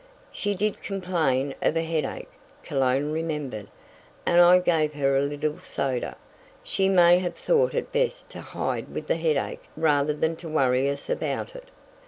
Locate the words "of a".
1.61-1.83